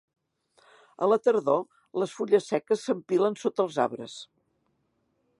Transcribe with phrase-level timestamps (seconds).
[1.07, 1.59] A la tardor
[2.03, 4.17] les fulles seques s'empilen sota els arbres.